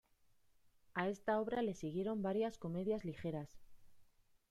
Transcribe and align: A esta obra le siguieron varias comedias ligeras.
A 0.95 1.09
esta 1.09 1.39
obra 1.39 1.61
le 1.61 1.75
siguieron 1.75 2.23
varias 2.23 2.57
comedias 2.57 3.05
ligeras. 3.05 3.59